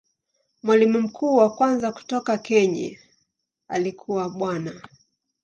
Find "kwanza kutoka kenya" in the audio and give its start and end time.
1.55-2.99